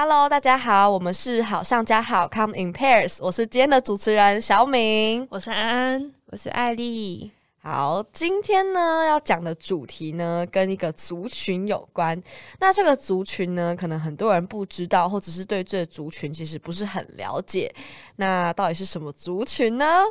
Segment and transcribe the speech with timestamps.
[0.00, 3.18] Hello，大家好，我们是好上加好，Come in pairs。
[3.20, 7.32] 我是今天的主持人小敏，我是安安，我是艾丽。
[7.60, 12.22] 好，今天呢要讲的主题呢跟一个族群有关。
[12.60, 17.74] 那这个族群呢，可能很多人不知道，或者是对这个族群其实不是很了解。
[18.14, 20.04] 那到底是什么族群呢？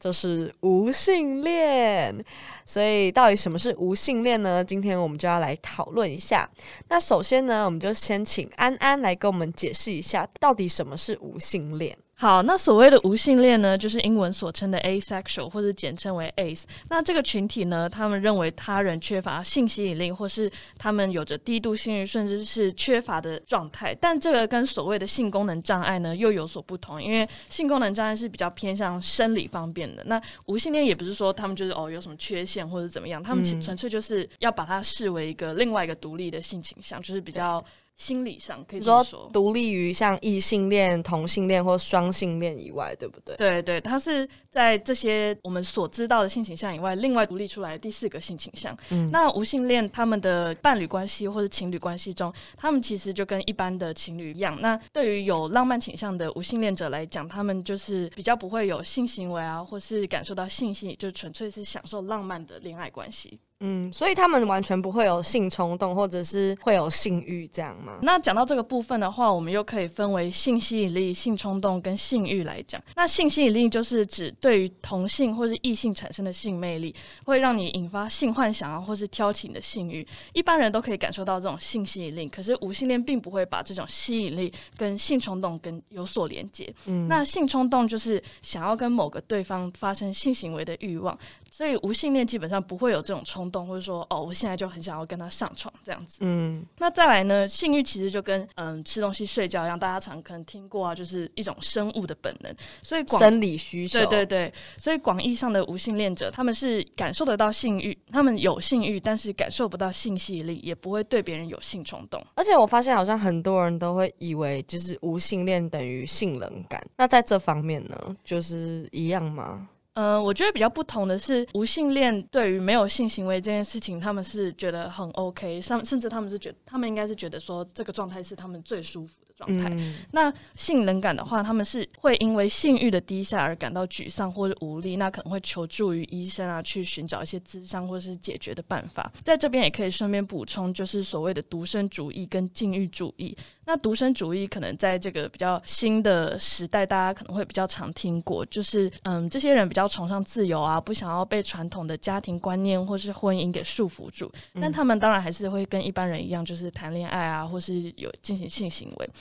[0.00, 2.24] 就是无性恋。
[2.66, 4.64] 所以，到底什么是无性恋呢？
[4.64, 6.48] 今天我们就要来讨论一下。
[6.88, 11.96] 那首先呢，我们就先请安安来跟我们解释一下，到底什么是无性恋。
[12.20, 16.64] 好，那所谓的无性恋呢，就是英文所称的 asexual，或者简称为 ace。
[16.90, 23.94] 那这个群体呢，他们认为他人缺乏性吸引力，或是他们有着低度性欲，甚至是缺乏的状态。
[23.98, 27.02] 但这个跟所谓的性功能障碍呢，又有所不同。
[27.02, 37.64] 因为性功能障碍是比较偏向生理方面的，那无性恋也不是说他们就是哦有什么缺陷或者怎么样，他们纯粹就是要把它视为一个另外一个独立的性倾向，就是比较。
[38.00, 43.36] 心理上可以说独立于像异性恋、同性恋或双性恋以外，对不对？
[43.36, 48.74] 对对，它是在这些我们所知道的性倾向以外，另外独立出来的第四个性倾向。
[48.88, 54.58] 嗯，那无性恋他们的伴侣关系或者情侣关系中，他们其实就跟一般的情侣一样。
[54.62, 63.38] 那对于有浪漫倾向的无性恋者来讲，他们就是比较不会有性行为啊，或是感受到性吸引，就纯粹是享受浪漫的恋爱关系。
[63.60, 67.98] 嗯，所以他们完全不会有性冲动，或者是会有性欲这样吗？
[68.02, 72.82] 那讲到这个部分的话，我们又可以分为性吸引力、性冲动跟性欲来讲。
[72.96, 76.94] 那性吸引力就是指对于同性或是异性产生的性魅力，
[77.24, 80.06] 会让你引发性幻想啊，或是挑起你的性欲。
[80.32, 86.72] 一般人都可以感受到这种性吸引力，可是无性恋并不会把这种吸引力跟性冲动跟有所连接。
[86.86, 91.18] 嗯，那性冲动就是想要跟某个对方发生性行为的欲望。
[91.50, 96.18] 所以无性恋基本上不会有这种冲动，或者说哦，我现在就很想要跟他上床这样子。
[96.20, 102.54] 嗯，那再来呢，性欲其实就跟嗯吃东西、睡觉一样，大家常可能听过啊，就是一种生物的本能。
[102.82, 103.98] 所以生理需求。
[103.98, 112.24] 对对对，所以广义上的无性恋者，他们是感受得到性欲，他们有性欲，但是感受不到性吸引力，也不会对别人有性冲动。
[112.36, 119.68] 而且我发现好像很多人都会以为就是无性恋等于性冷感，那在这方面呢，就是一样吗？
[120.00, 129.29] 嗯，我觉得比较不同的是，无性恋对于没有性行为这件事情，他们是觉得很 OK，甚甚至他们是觉，他们应该是觉得说这个状态是他们最舒服的。
[129.40, 129.74] 状态。
[130.12, 139.10] 那性冷感的话，他们是会因为性欲的低下而感到沮丧或者无力，那可能会求助于医生啊，去寻找一些咨商或者是解决的办法。
[139.24, 143.34] 在这边也可以顺便补充，就是所谓的独身主义跟禁欲主义。
[143.64, 154.30] 那独身主义可能在这个比较新的时代，大家可能会比较常听过，就是嗯，这些人比较崇尚自由啊，不想要被传统的家庭观念或是婚姻给束缚住。
[154.60, 159.10] 但他们当然还是会跟一般人一样，就是谈恋爱啊，或是有进行性行为。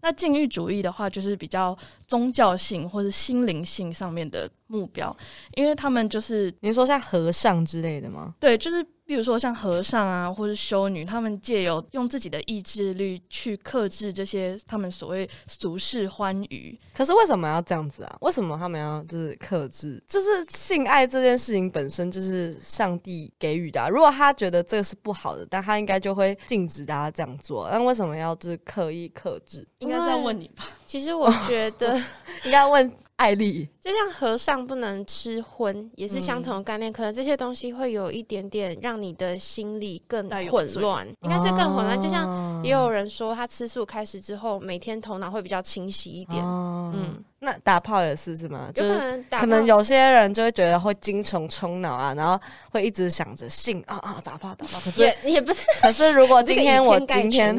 [0.00, 1.76] 那禁欲主义的话，就是比较
[2.06, 5.16] 宗教性或者心灵性上面的目标，
[5.54, 8.34] 因为他们就是您说像和尚之类的吗？
[8.40, 8.86] 对，就是。
[9.06, 16.76] 比如说像和尚啊，或是修女，他们借由用自己的意志力去克制这些他们所谓俗世欢愉。
[16.92, 18.16] 可是为什么要这样子啊？
[18.20, 20.02] 为什么他们要就是克制？
[20.08, 23.88] 就是性爱这件事情本身就是上帝给予的。
[23.90, 27.70] 如果他觉得这个是不好的，但他应该就会禁止大家这样做。
[27.70, 29.64] 那为什么要就是刻意克制？
[29.78, 30.64] 应该是要问你吧。
[30.86, 31.96] 其实我觉得
[32.44, 32.90] 应该问。
[33.16, 36.92] 艾丽，就像和尚不能吃荤，也是相同的概念。
[36.92, 42.00] 可能这些东西会有一点点让你的心理更混乱，应该是更混乱。
[42.00, 46.42] 就像也有人说，他吃素开始之后，每天头脑会比较清晰一点。
[46.44, 47.22] 嗯。
[47.38, 48.70] 那打炮也是是吗？
[48.74, 52.40] 就是可能有些人就会觉得会精虫充脑啊，然后
[52.72, 54.80] 会一直想着性啊啊打炮打炮。
[54.80, 57.54] 可是也不是， 可是如果今天我今天，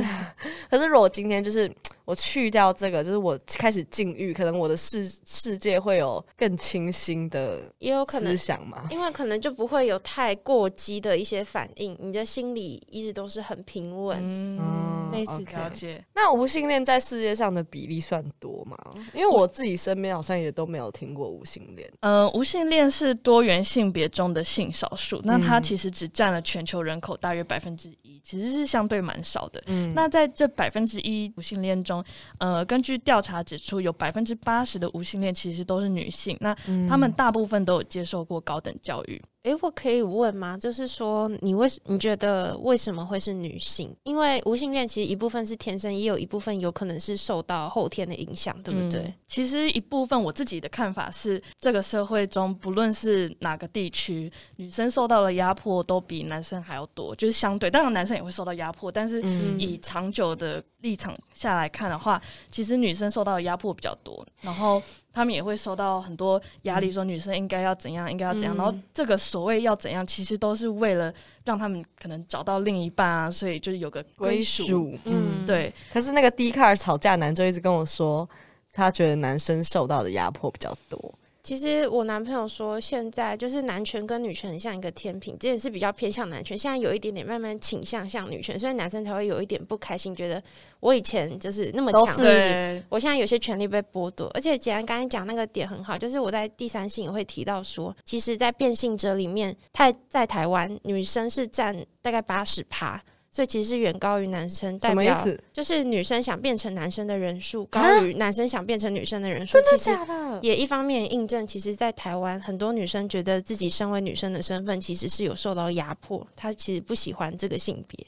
[0.69, 1.71] 可是如果今天就是
[2.05, 8.87] 我去掉这个，就是我开始禁欲，可能我的世世界会有更清新的，也有可能思想嘛。
[8.91, 14.17] 因为可能就不会有太过激的一些反应，你的心里一直都是很平稳。
[14.21, 16.03] 嗯，类似了解。
[16.13, 18.77] 那无性恋在世界上的比例算多吗？
[19.13, 19.77] 因为我自己。
[19.77, 21.89] 身边好像也都没有听过无性恋。
[21.99, 29.61] 嗯，无性恋是多元性别中的性少数，那它其实只占了全球人口大约百分之一，其实是相对蛮少的。
[29.67, 32.03] 嗯，那在这百分之一无性恋中，
[32.39, 36.55] 呃，根据调查指出，有百分之八十的无性恋其实都是女性，那
[36.87, 39.21] 他们大部分都有接受过高等教育。
[39.43, 40.57] 诶，我可以问吗？
[40.57, 43.95] 就是说，你为你觉得为什么会是女性？
[44.03, 49.13] 因为无性恋其实一部分是天生，也有一部分有可能是受到后天的影响，对不对？
[49.25, 57.71] 其实一部分我自己的看法是，这个社会中不论是哪个地区，女生受到的压迫都比男生还要多，就是相对。
[57.71, 59.21] 当然，男生也会受到压迫，但是
[59.57, 64.25] 以长久的立场下来看的话，其实女生受到的压迫比较多。
[64.41, 64.83] 然后。
[65.17, 68.55] 他们也会受到很多压力，说女生应该要怎样，应该要怎样。
[68.55, 71.11] 然后这个所谓要怎样，其实都是为了
[71.43, 74.95] 让他们可能找到另一半啊，所以就是有个归属。
[75.05, 75.73] 嗯，对。
[75.91, 78.29] 可是那个第一开始吵架男就一直跟我说，
[78.71, 81.13] 他觉得男生受到的压迫比较多。
[81.47, 90.43] 其实我男朋友说，现在就是男权跟女权很像一个天平，之前是比较偏向男权，现在有一点点慢慢倾向像女权，所以男生才会有一点不开心，觉得
[90.81, 94.29] 我以前就是那么强势，我现在有些权利被剥夺。
[94.33, 103.01] 而且既然刚才讲那个点很好，就是我在第三性也会提到说，其实，在变性者里面，太在台湾女生是占大概八十趴。
[103.29, 105.39] 所以其实是远高于男生，什么意思？
[105.53, 109.53] 就是女生想变成男生的人数高于男生想变成女生的人数。
[109.53, 110.39] 真的假的？
[110.41, 118.05] 也一方面印证，其实，在台湾很多女生觉得自己身为女生的身份，其实是有受到压迫，她其实不喜欢这个性别。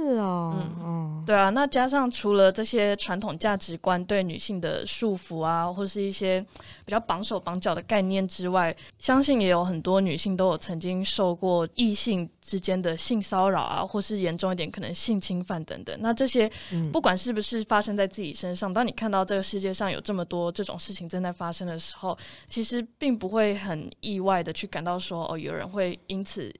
[0.00, 0.76] 是哦，嗯。
[0.82, 6.40] 嗯，对啊，那加上除了这些传统价值观对女性的束缚啊，或是一些
[6.84, 15.96] 比较绑手绑脚的概念之外，相信也有很多女性都有曾经受过异性之间的性骚扰啊，或是严重一点可能性侵犯等等。
[16.00, 16.50] 那这些
[16.92, 22.16] 不管是不是发生在自己身上，当你看到这个世界上有这么多这种事情正在发生的时候，
[22.48, 26.52] 其实并不会很意外的去感到说，哦，有人会因此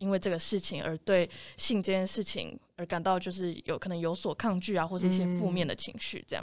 [0.00, 2.58] 因因为这个事情而对性这件事情。
[2.76, 6.42] 而感到就是有可能有所抗拒啊，或者一些负面的情绪，这样。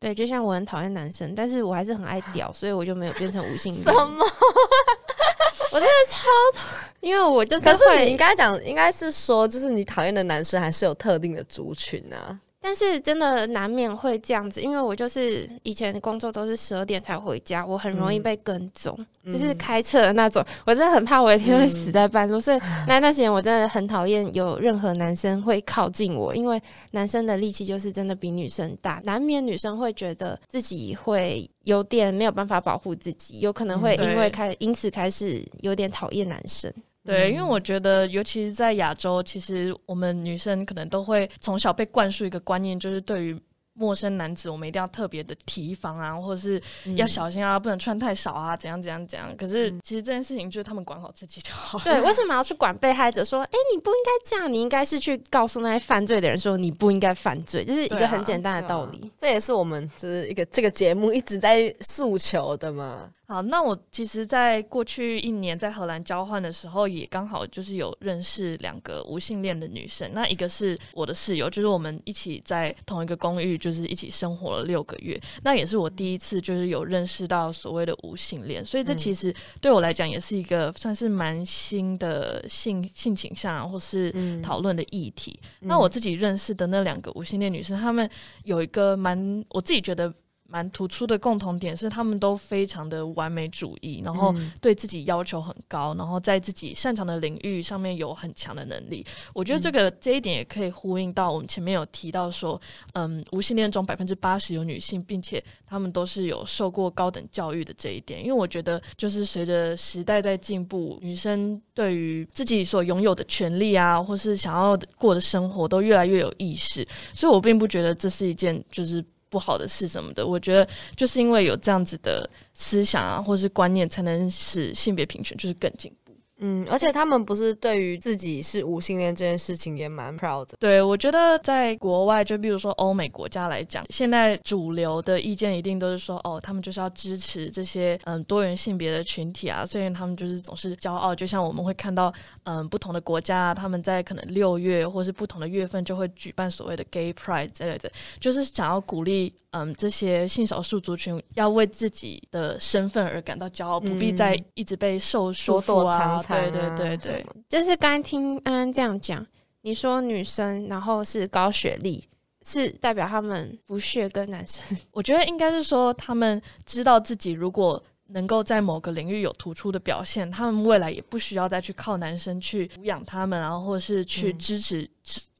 [0.00, 3.84] 对，就像我很讨厌男生，但是我还是很爱屌，所以我就没有变成无性恋。
[3.86, 4.24] 什么？
[5.70, 6.26] 我真的超
[6.56, 7.64] 讨，因为我就是。
[7.64, 12.40] 可是你应该讲，应该是说，就是你讨厌的男生还是有特定的族群啊。
[12.66, 22.58] 但是真的难免会这样子，因为我就是以前工作都是十二点才回家，我很容易被跟踪，就是开车的那种，我真的很怕我一天会死在半路，所以
[22.88, 26.60] 那段时间我真的很讨厌有任何男生会靠近我，因为
[26.90, 36.72] 男生的力气就是真的比女生大，难免女生会觉得自己会有点没有办法保护自己，有可能会因为开因此开始有点讨厌男生。
[37.06, 43.40] 对，因为我觉得，尤其是在亚洲，其实我们女生可能都会从小被灌输一个观念，就是对于。
[43.78, 46.58] 陌生男子，我们一定要特别的提防啊，或者是
[46.94, 49.36] 要小心啊，不能穿太少啊，怎样怎样怎样。
[49.36, 51.78] 可是其实这件事情就是他们管好自己就好。
[51.80, 53.22] 对，为什么要去管被害者？
[53.22, 59.12] 说，哎，你不应该这样，你应该是去告诉那些犯罪的人说，你不应该犯罪，就是一个很简单的道理。
[59.20, 63.10] 这也是我们就是一个这个节目一直在诉求的嘛。
[63.28, 70.08] 好，那我其实，在过去一年在荷兰交换的时候，也刚好就是有认识两个无性恋的女生。
[70.14, 75.20] 那一个是我的室友，就是我们一起在同一个公寓，就是一起生活了六个月。
[75.42, 85.36] 那也是我第一次就是有认识到所谓的无性恋，所以这其实对我来讲也是一个算是蛮新的性性倾向或是讨论的议题。
[85.62, 88.08] 那我自己认识的那两个无性恋女生，她们
[88.44, 90.14] 有一个蛮我自己觉得。
[90.48, 99.04] 蛮突出的共同点是，他们都非常的完美主义，然后对自己要求很高，然后在自己擅长的领域上面有很强的能力。
[99.34, 102.60] 我觉得这个这一点也可以呼应到我们前面有提到说，
[102.94, 108.20] 嗯，无性恋中百分之八十有女性，并且他们都是有受过高等教育的这一点。
[108.20, 116.86] 因为我觉得，就是随着时代在进步，女生对于自己所拥有的权利啊，或是想要过的生活，都越来越有意识。
[117.12, 119.04] 所以我并不觉得这是一件就是。
[119.36, 120.66] 不好的事什么的，我觉得
[120.96, 125.92] 就是因为有这样子的思想啊，或是观念，才能使性别平权就是更进。
[126.38, 130.56] 嗯，而且他们不是对于自己是无性恋这件事情也蛮 proud 的。
[130.60, 139.64] 对，我觉得在国外，就比如说欧美国家来讲，现在主流的意见一定都是说，哦，他们就是要支持这些嗯多元性别的群体啊。
[139.64, 142.12] 虽然他们就是总是骄傲，就像我们会看到，
[142.44, 147.90] 嗯，不同的国家他们在可能六月或是不同的月份就会举办所谓的 Gay Pride 之类的，
[148.20, 156.22] 就是想要鼓励嗯这些性少数族群要为自己的身份而感到骄傲，不必再一直被受束缚啊。
[156.28, 159.24] 对对对对，就是刚听安安这样讲，
[159.62, 162.08] 你说女生然后是高学历，
[162.42, 164.62] 是代表他们不屑跟男生？
[164.92, 174.88] 我觉得应该是说，他们知道自己如果能够在某个领域有突出的表现，他们未来也不需要再去靠男生去抚养他们，然后或是去支持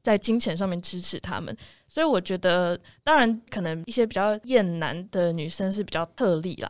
[0.01, 1.55] 在金钱上面支持他们。
[1.87, 6.69] 所以我觉得，当然可能一些比较厌男的女生是比较特例啦。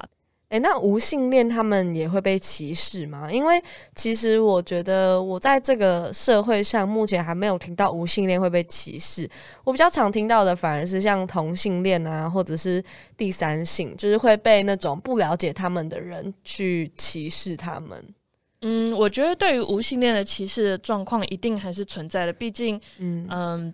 [0.50, 3.30] 诶，那无性恋他们也会被歧视吗？
[3.30, 3.62] 因为
[3.96, 9.30] 其实我觉得我在这个社会上目前还没有听到无性恋会被歧视。
[9.66, 12.82] 我比较常听到的反而是像同性恋啊，或者是
[13.18, 18.01] 第三性，就是会被那种不了解他们的人去歧视他们。
[18.62, 23.74] 嗯，我觉得对于无性恋的歧视的状况一定还是存在的，毕竟，嗯嗯，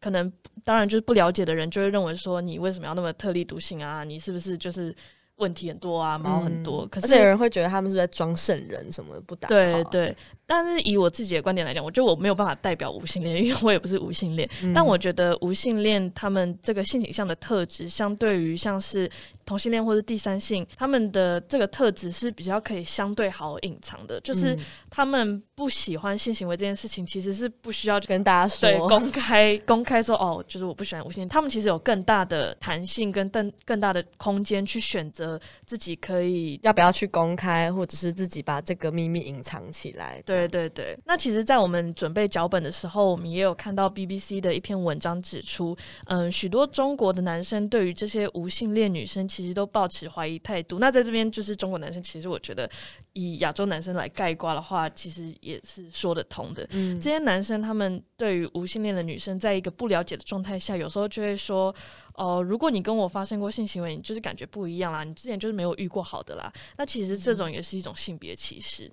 [0.00, 0.32] 可能
[0.62, 4.04] 当然就是不了解的人就会认为说你为什么要那么特立独行啊？
[4.04, 4.94] 你是不是就是？
[5.36, 9.48] 问题很多啊，毛很多，可是有人会觉得他们是在装圣人什么不打。
[9.48, 10.16] 对对，
[10.46, 14.48] 但是以我自己的观点来讲，我觉得我没有办法代表无性恋，因为我也不是无性恋。
[14.74, 19.10] 但我觉得无性恋他们这个性倾向的特质，相对于像是。
[19.46, 24.58] 同性恋或者第三性，他们的这个特质是比较可以相对好隐藏的，就是
[24.90, 31.28] 他们不喜欢性行为这件事情，其实是不需要跟大家说，对，公开公开说哦，就是我不喜欢无性。
[31.28, 40.20] 他们其实有更大的弹性跟更更大的空间去选择自己可以要不要去公开，或者是自己把这个秘密隐藏起来。
[40.26, 40.98] 对对对。
[41.04, 45.76] 那其实，在我们准备脚本的时候，我们也有看到 BBC 的一篇文章指出，
[46.06, 49.24] 嗯，许多中国的男生对于这些无性恋女生。
[49.36, 50.78] 其实都抱持怀疑态度。
[50.78, 52.66] 那在这边，就是中国男生，其实我觉得
[53.12, 56.66] 以亚洲男生来概括的话，其实也是说得通的。
[56.70, 61.74] 嗯，这些男生他们对于无性恋的女生，在一个不了解的状态下，有时候就会说
[62.16, 68.90] ：“哦，如果你跟我发生过性行为，你就是感觉不一样啦，你之前就是没有遇过好的啦。”那其实这种也是一种性别歧视。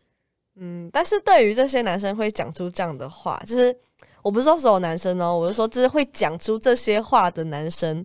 [0.58, 3.74] 嗯，但是对于这些男生会讲出这样的话，就是
[4.22, 8.04] 我不是说所有男生哦，我是说就是会讲出这些话的男生。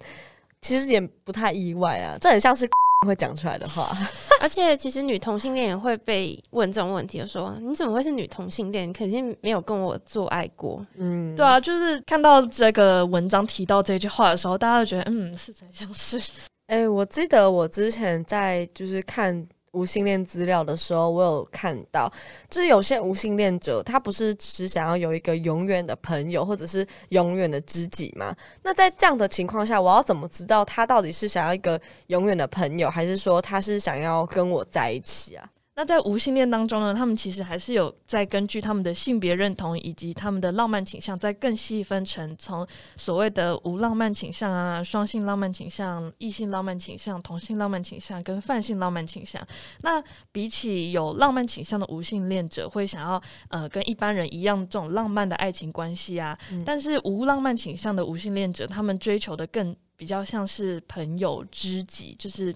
[0.60, 2.68] 其实也不太意外啊，这很像是
[3.06, 3.88] 会讲出来的话。
[4.40, 8.92] 而且，其实女同性恋也会被问这种问题，说你怎么会是女同性恋？
[8.92, 10.84] 肯定没有跟我做爱过。
[10.96, 16.20] 嗯，对啊，就是看到这个文章提到这句话的时候，大家都觉得嗯，似曾相识。
[16.66, 19.46] 哎，我记得我之前在就是看。
[19.78, 22.12] 无性恋资料的时候，我有看到，
[22.50, 28.34] 就是有些无性恋者，他不是只想要有一个永远的朋友，或者是永远的知己吗？
[28.62, 35.48] 那在这样的情况下，我要怎么知道他到底是想要一个永远的朋友，还是说他是想要跟我在一起啊？
[35.78, 42.66] 那在无性恋当中呢，他们其实还是有在根据他们的性别认同以及他们的浪漫倾向，在更细分成从
[42.96, 49.40] 所谓的无浪漫倾向啊、双性浪漫倾向、异性浪漫倾向、同性浪漫倾向跟泛性浪漫倾向。
[49.82, 62.52] 那比起有浪漫倾向的无性恋者，会想要呃跟一般人一样这种浪漫的爱情关系啊，但是无浪漫倾向的无性恋者，他们追求的更比较像是朋友知己，就是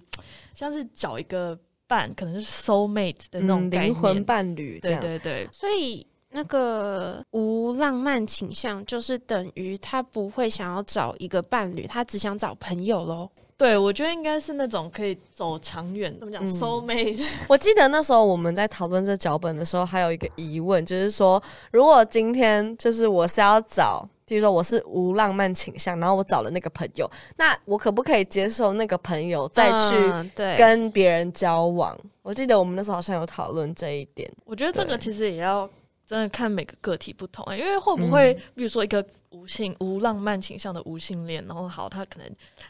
[0.54, 1.56] 像是找一个。
[1.92, 5.46] 伴可能是 soul mate 的那种灵魂伴侣，对对对。
[5.52, 13.28] 所以那个无浪漫倾向，就是等于他不会想要找一个伴侣，他只想找朋友喽。
[13.58, 16.18] 对，我觉得应该是那种可以走长远。
[16.18, 17.22] 怎么讲 soul mate？
[17.46, 24.08] 我记得那时候我们在讨论这脚本的时候，还有一个疑问，就是说，如果今天就是我是要找。
[24.32, 31.94] 比如说我是无浪漫倾向，然后我找了那个朋友，那我可不可以接受那个朋友再去跟别人交往？
[32.22, 34.32] 我记得我们那时候好像有讨论这一点。
[34.46, 35.68] 我觉得这个其实也要
[36.06, 42.26] 真的看每个个体不同，因为会不会比如说一个无性无浪漫倾向的无性恋，然后好他可能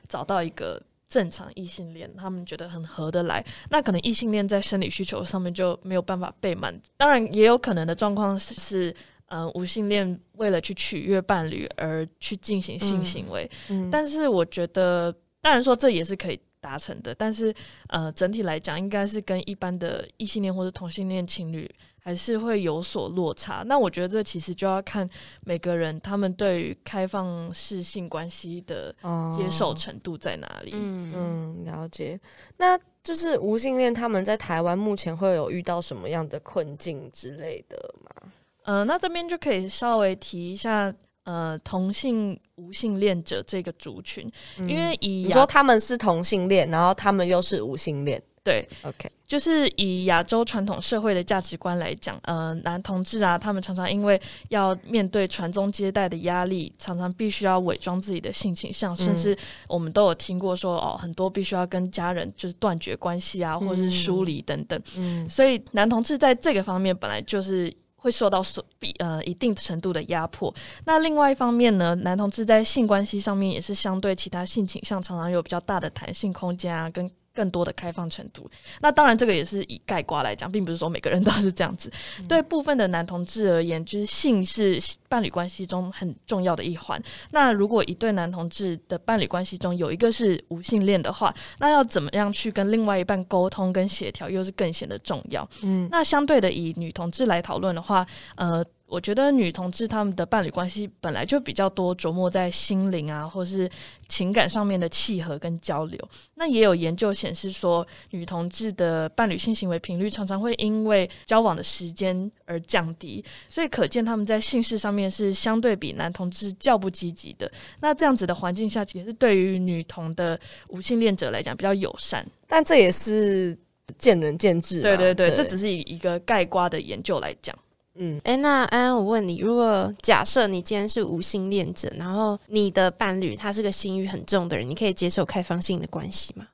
[0.09, 6.77] 找到一个正常异性恋，他们觉得很合得来，那可能异性恋在生理需求上面就没有办法被满。
[6.97, 8.93] 当然也有可能的状况是。
[9.35, 13.51] 嗯，无性恋为了去取悦伴侣而去进行性行为，
[13.91, 15.11] 但是我觉得，
[15.41, 17.53] 当然说这也是可以达成的，但是
[17.89, 21.67] 呃，整体来讲，应该是跟一般的异性恋或者同性恋情侣
[21.99, 23.63] 还是会有所落差。
[23.67, 25.09] 那我觉得这其实就要看
[25.47, 28.95] 每个人他们对于开放式性关系的
[29.35, 30.73] 接受程度在哪里。
[30.75, 32.21] 嗯，了解。
[32.59, 38.31] 那就是无性恋他们在台湾目前会有遇到什么样的困境之类的吗？
[38.65, 40.93] 呃，那这边就可以稍微提一下，
[41.25, 59.37] 呃，同性无性恋者这个族群，因为以你说他们是同性恋，然后他们又是无性恋，对，OK，就是以亚洲传统社会的价值观来讲，呃，男同志啊，他们常常因为要面对传宗接代的压力，常常必须要伪装自己的性倾向，甚至
[59.69, 67.73] 我们都有听过说，哦，很多必须要跟家人就是断绝关系啊，或者是疏离等等，嗯，所以男同志在这个方面本来就是。
[68.03, 70.53] 会受到所比呃一定程度的压迫。
[70.85, 78.51] 那另外一方面呢，男同志在性关系上面也是相对其他性倾向常常有比较大的弹性空间啊，跟更多的开放程度。
[78.81, 81.91] 那当然，这个也是以概括来讲，并不是说每个人都是这样子。
[82.29, 87.03] 对部分的男同志而言，就是性是伴侣关系中很重要的一环。
[87.31, 95.49] 那如果一对男同志的伴侣关系中有一个是无性恋的话，那要怎么样去跟另外一半沟通跟协调，又是更显得重要。
[95.63, 98.65] 嗯，那相对的，以女同志来讨论的话，呃。
[98.93, 103.67] 我觉得女同志他们的伴侣关系本来就比较多琢磨在心灵啊，或是
[104.07, 105.99] 情感上面的契合跟交流。
[106.35, 117.51] 那也有研究显示说，女同志的伴侣性行为频率常常会因为交往的时间而降低，所以可见他们在性事上面是相对比男同志较不积极的。
[117.81, 122.27] 那这样子的环境下，也是对于女同的无性恋者来讲比较友善。
[122.47, 123.57] 但这也是
[123.97, 124.83] 见仁见智。
[124.83, 127.57] 对对对，这只是以一个盖瓜的研究来讲。
[127.95, 136.47] 嗯，哎，那安安，我问你，如果假设你今天是无性恋者，然后你的伴侣他是个性欲很重的人，你可以接受开放性的关系吗？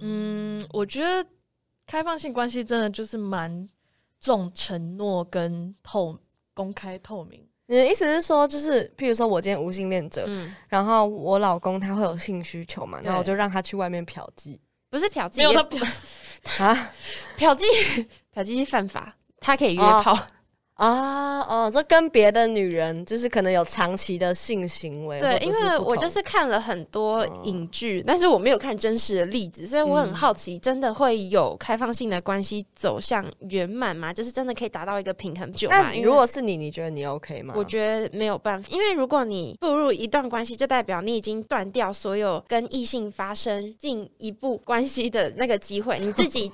[0.00, 1.28] 嗯，我觉得
[1.86, 3.68] 开放性关系真的就是蛮
[4.20, 6.16] 重承诺跟透
[6.54, 7.44] 公开透明。
[7.66, 14.56] 你的意思是说，就是譬如说我今天无性恋者，嗯，然后我老公他会有性需求嘛，然后我就让他去外面嫖妓，
[14.88, 15.42] 不是嫖妓，
[16.62, 16.92] 啊，
[17.36, 17.64] 嫖妓
[18.32, 20.16] 嫖妓犯法，他可以约炮。
[20.78, 25.18] 啊哦，这跟别的女人就是可能有长期的性行为。
[25.18, 34.12] 对，因为我就是看了很多影剧，但是我没有看真实的例子，所以我很好奇，真的会有开放性的关系走向圆满吗？
[34.12, 35.92] 就是真的可以达到一个平衡就吗？
[36.00, 37.54] 如果是你，你觉得你 OK 吗？
[37.56, 46.48] 我觉得没有办法，因为如果你步入一段关系，就代表你已经断掉所有跟异性发生进一步关系的那个机会，你自己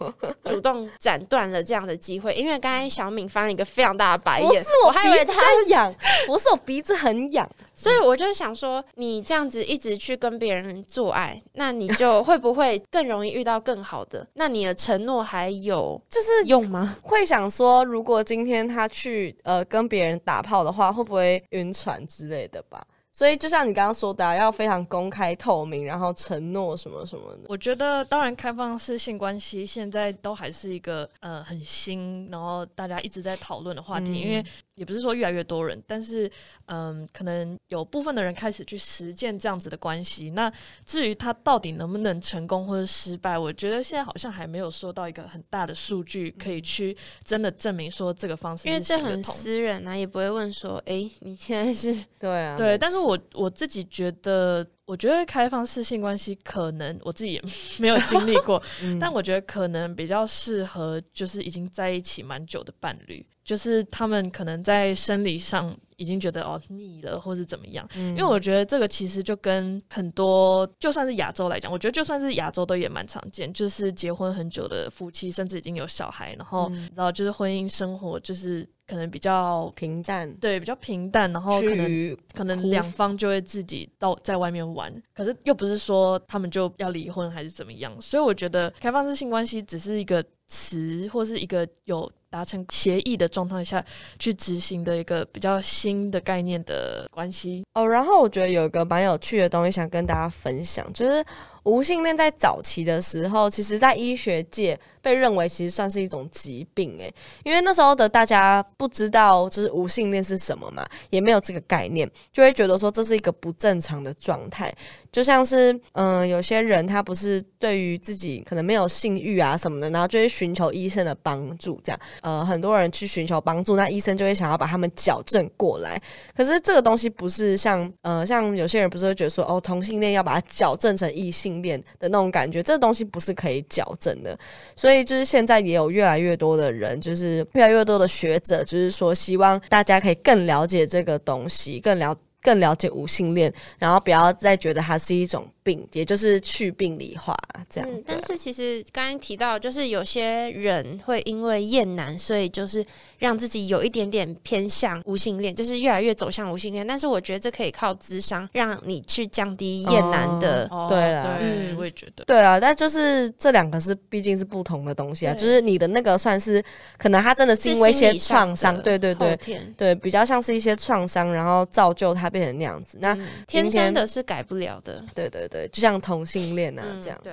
[0.45, 2.33] 主动斩断了这样的机会。
[2.35, 4.14] 因为刚才小敏翻了一个非常大。
[4.17, 5.95] 白眼，不是我还以为他痒，
[6.27, 14.27] 不是我鼻子很痒， 所以我就想说，你这样子一直去跟别人做爱，那你就会不会更容易遇到更好的？
[14.35, 16.97] 那你的承诺还有就是用吗？
[17.03, 22.85] 会想说，如果今天他去呃跟别人打炮的话，会不会晕船之类的吧？
[23.17, 27.45] 所以，就像你刚刚说的，要非常公开透明，然后承诺什么什么的。
[27.49, 34.45] 我觉得，当然，开放式性关系现在都还是一个呃很新，然后大家一直在讨论的话题，因为。
[34.77, 36.31] 也不是说越来越多人，但是
[36.67, 40.31] 嗯，可能有部分的人开始去实践这样子的关系。
[40.31, 40.53] 那
[40.85, 48.67] 至于他到底能不能成功或者失败，我觉得现在好像还没有收到一个很大的数据可以去真的证明说这个方式。
[48.67, 52.77] 因为这很私人啊，也不会问说，哎，你现在是 对啊，对。
[52.77, 57.43] 但是我我自己觉得，我觉得开放式性关系可能我自己也
[57.79, 58.61] 没有经历过，
[59.01, 63.25] 但我觉得可能比较适合就是已经在一起蛮久的伴侣。
[63.45, 67.87] 就是他们可能在生理上已经觉得哦腻了，或是怎么样？
[67.95, 92.11] 因为我觉得这个其实就跟很多就算是亚洲来讲，我觉得就算是亚洲都也蛮常见，就是结婚很久的夫妻，甚至已经有小孩，然后然后就是婚姻生活就是可能比较平淡，对，比较平淡，然后可能可能两方就会自己到在外面玩，可是又不是说他们就要离婚还是怎么样，所以我觉得开放式性关系只是一个词，或是一个有。
[92.35, 93.85] 达成协议的状态下
[94.19, 101.25] 去执行的一个比较新的概念的关系哦，然后我觉得有一个蛮有趣的东西想跟大家分享，就是
[101.63, 104.77] 无性恋在早期的时候，其实在医学界。
[105.05, 114.75] 被认为其实算是一种疾病诶，因为那时候的大家不知道就是无性恋是什么嘛，也没有这个概念，就会觉得说这是一个不正常的状态，
[115.13, 126.01] 就像是嗯，有些人他不是对于自己可能没有性欲啊什么的，然后就会寻求医生的帮助，这样呃，很多人去寻求帮助，那医生就会想要把他们矫正过来。
[126.35, 134.39] 可是这个东西不是像呃，像有些人不是会觉得说哦，同性恋要把它矫正成异性恋的那种感觉，这个东西不是可以矫正的，
[134.75, 145.47] 所以就是现在也有越来越多的人，就是越来越多的学者，就是说希望大家可以更了解这个东西，更了更了解无性恋，然后不要再觉得它是一种。
[145.65, 147.35] 病，也就是去病理化
[147.69, 147.91] 这样。
[148.07, 152.85] 但是其实刚刚提到，就是有些人会因为厌男，所以就是
[153.19, 156.87] 让自己有一点点偏向无性恋，就是越来越走向无性恋。
[156.87, 160.69] 但是我觉得这可以靠智商让你去降低厌男的。
[160.89, 162.23] 对啊，嗯，我也觉得。
[162.27, 165.33] 对啊，但就是这两个是毕竟是不同的东西啊。
[165.33, 166.63] 就是你的那个算是
[166.99, 169.39] 可能他真的是因为一些创伤，对对对，
[169.79, 172.99] 对，比较像是一些创伤，然后造就他变成那样子。
[173.01, 175.03] 那天生的是改不了的。
[175.15, 175.54] 对对对。
[175.55, 177.21] 对，就像同性恋啊，这样。
[177.23, 177.33] 对。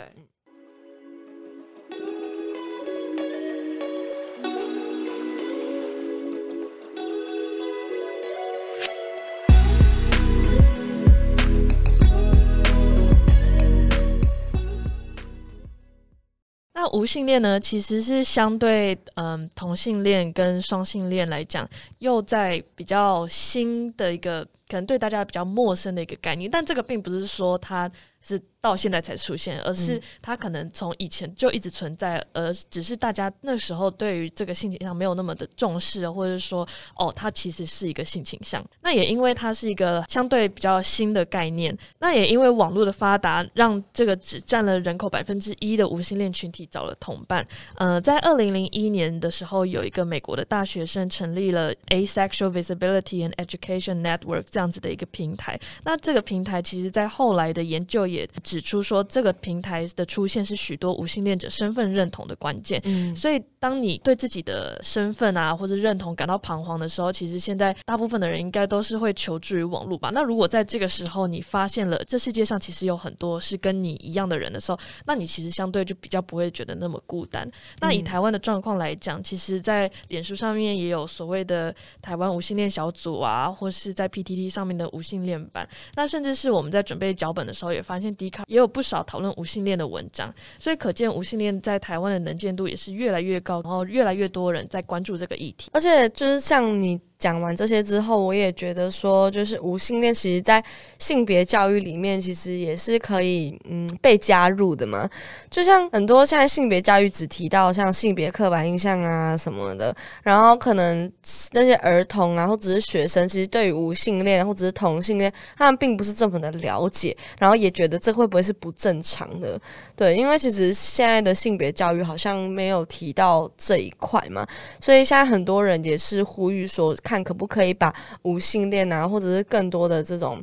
[16.74, 26.50] 那无性恋呢，其实是相对嗯同性恋跟双性恋来讲，又在比较新的一个，可能对大家比较陌生的一个概念。
[26.50, 28.42] 但这个并不是说它是。
[28.64, 36.62] 到现在才出现，而是它可能从以前就一直存在，而只是大家那时候对于这个性倾向没有那么的重视，或者说
[36.96, 38.64] 哦，它其实是一个性倾向。
[38.84, 47.44] 那也因为它是一个相对比较新的概念，那也因为网络的发达，让这个只占了人口百分之一的无性恋群体找了同伴。
[47.78, 55.60] 呃，在二零零一年的时候，有一个美国的大学生成立了 Asexual Visibility and Education Network 这样子的一个平台。
[55.84, 58.22] 那这个平台其实在后来的研究也。
[58.44, 62.82] 指出说，这个平台的出现是许多无性恋者身份认同的关键。
[62.84, 70.10] 嗯，所以当你对自己的身份啊或者认同感到彷徨的时候，其实现在大部分的人应该都是会求助于网络吧。
[70.12, 77.48] 那如果在这个时候你发现了这世界上其实有很多是跟你一样的人的时候，那你其实相对就比较不会觉得那么孤单。
[77.80, 85.70] 那以台湾的状况来讲，其实，在脸书上面也有所谓的台湾无性恋小组啊，或是在 PTT 上面的无性恋版。
[85.94, 88.44] 那甚至是我们在准备脚本的时候，也发现迪卡。
[88.48, 97.02] 也有不少讨论无性恋的文章，所以可见无性恋在台湾的能见度也是越来越高，然后越来越多人在关注这个议题，而且就是像你。
[97.22, 100.62] 讲完这些之后，我也觉得说，就是无性恋，其实，在
[100.98, 105.08] 性别教育里面，其实也是可以嗯被加入的嘛。
[105.52, 111.10] 就像很多现在性别教育只提到像性别刻板印象啊什么的，然后可能
[111.52, 119.62] 那些儿童啊或者是学生，其实对于无性恋或者是同性恋，他们并不是这么的了解，然后也觉得这会不会是不正常的？
[119.96, 124.44] 对，因为其实现在的性别教育好像没有提到这一块嘛，
[124.82, 126.96] 所以现在很多人也是呼吁说。
[127.12, 130.42] 看可不可以把无性恋啊，或者是更多的这种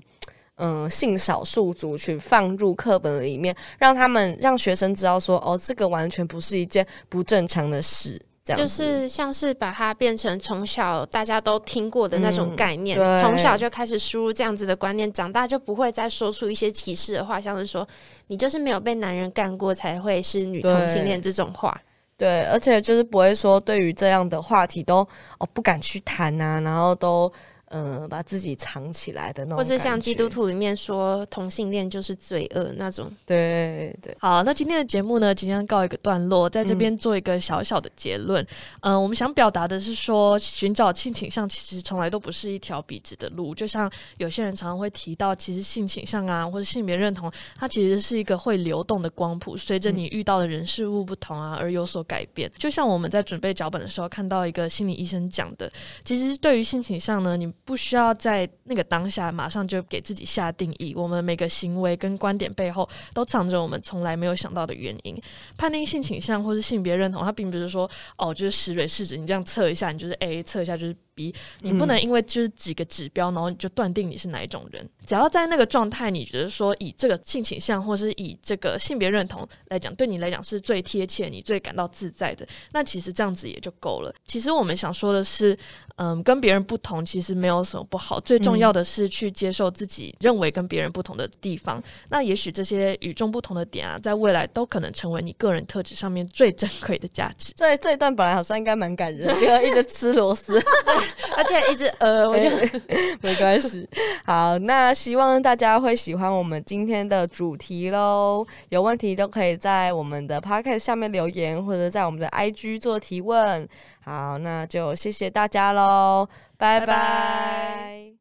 [0.56, 17.88] 嗯性少数族群放入课本里面，让他们让学生知道说，哦，这个完全不是一件不正常的事，这样就是像是把它变成从小大家都听过的那种概念，从小就开始输入这样子的观念，长大就不会再说出一些歧视的话，像是说
[18.26, 21.80] 你就是没有被男人干过才会是女同性恋这种话。
[22.18, 24.98] 对，而且就是不会说对于这样的话题都
[25.38, 27.32] 哦不敢去谈啊，然后都。
[27.70, 33.10] 呃，把自己藏起来的那种，或者像基督徒里面说同性恋就是罪恶那种。
[33.26, 34.16] 对对。
[34.18, 38.46] 好，那今天的节目呢，即将告一个段落，在这边做一个小小的结论。
[38.80, 43.54] 嗯，我们想表达的是说，寻找性倾向其实从来都不是一条笔直的路。
[43.54, 52.50] 就像有些人常常会提到，其实性倾向啊，或者性别认同，它其实是一个会流动的光谱，随着你遇到的人事物不同啊，而有所改变。
[52.56, 55.70] 就像我们在准备脚本的时候，看到一个心理医生讲的，
[56.02, 57.52] 其实对于性倾向呢，你。
[57.68, 60.94] 不需要在那个当下马上就给自己下定义。
[60.96, 65.14] 我们每个行为跟观点背后都藏着我们从来没有想到的原因。
[65.58, 71.34] 判定性倾向或是性别认同，它并不是说哦，就是石蕊试纸，你这样测一下，你就是 A，测一下就是 B。
[71.60, 74.88] 你不能因为就是几个指标，然后你就断定你是哪一种人。
[75.04, 84.14] 只要在那个状态，你觉得说以这个性倾向或是以这个性别认同来讲，对你来讲是最贴切、你最感到自在的，那其实这样子也就够了。
[84.24, 85.58] 其实我们想说的是，
[85.98, 91.82] 嗯，跟别人不同其实没有什么不好，最重要的是去接受自己认为跟别人不同的地方。
[92.08, 97.52] 那也许这些与众不同的点啊，在未来都可能成为你个人特质上面最珍贵的价值。
[97.56, 100.56] 这这一段本来好像应该蛮感人，因为一直吃螺丝。
[101.36, 102.48] 而且一直呃，我就
[103.20, 103.88] 没关系。
[104.24, 108.46] 好，那希望大家会喜欢我们今天的主题喽。
[108.68, 113.68] 有问题都可以在我们的 podcast 下面留言，或者在我们的 IG 做提问。
[114.08, 118.17] 好，那就谢谢大家喽，拜拜。